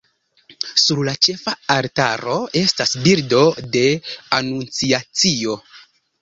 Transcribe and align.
Sur 0.83 1.01
la 1.09 1.11
ĉefa 1.27 1.53
altaro 1.73 2.37
estas 2.61 2.95
bildo 3.05 3.43
de 3.77 3.85
Anunciacio. 4.39 5.61